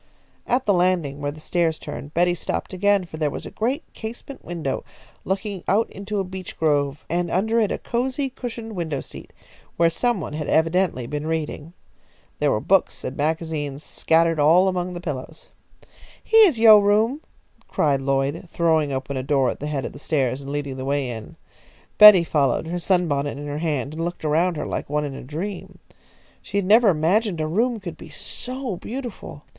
[0.47, 3.83] At the landing where the stairs turned, Betty stopped again, for there was a great
[3.93, 4.83] casement window
[5.25, 9.31] looking out into a beech grove, and under it a cosy cushioned window seat,
[9.77, 11.73] where some one had evidently been reading.
[12.39, 15.49] There were books and magazines scattered all among the pillows.
[16.23, 17.21] "Heah is yo' room!"
[17.67, 20.83] cried Lloyd, throwing open a door at the head of the stairs, and leading the
[20.85, 21.35] way in.
[21.99, 25.21] Betty followed, her sunbonnet in her hand, and looked around her like one in a
[25.21, 25.77] dream.
[26.41, 29.43] She had never imagined a room could be so beautiful.